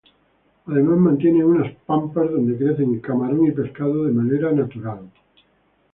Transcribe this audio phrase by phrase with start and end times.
[0.65, 5.11] Además mantienen unas "pampas", donde crecen camarón y pescado de manera natural.